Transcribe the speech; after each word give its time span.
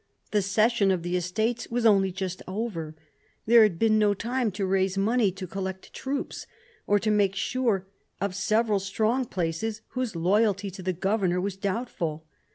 The 0.31 0.41
session 0.41 0.89
of 0.89 1.03
the 1.03 1.15
Estates 1.15 1.69
was 1.69 1.85
only 1.85 2.11
just 2.11 2.41
over; 2.47 2.95
there 3.45 3.61
had 3.61 3.77
been 3.77 3.99
no 3.99 4.15
time 4.15 4.49
to 4.53 4.65
raise 4.65 4.97
money, 4.97 5.31
to 5.33 5.45
collect 5.45 5.93
troops, 5.93 6.47
or 6.87 6.97
to 6.97 7.11
make 7.11 7.35
sure 7.35 7.85
of 8.19 8.33
several 8.33 8.79
strong 8.79 9.25
places 9.25 9.81
whose 9.89 10.15
loyalty 10.15 10.71
to 10.71 10.81
the 10.81 10.91
governor 10.93 11.39
was 11.39 11.55
doubtful. 11.55 12.25